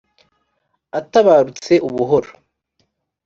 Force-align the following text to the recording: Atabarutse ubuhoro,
Atabarutse 0.99 1.73
ubuhoro, 1.87 2.29